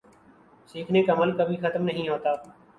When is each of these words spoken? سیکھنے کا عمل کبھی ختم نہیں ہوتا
سیکھنے 0.69 1.03
کا 1.03 1.13
عمل 1.13 1.37
کبھی 1.37 1.57
ختم 1.59 1.83
نہیں 1.83 2.09
ہوتا 2.09 2.29